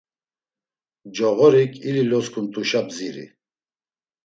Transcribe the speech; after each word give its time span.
Coğorik 1.15 1.73
ili 1.87 2.03
losǩumt̆uşa 2.09 2.81
bdziri. 2.85 3.25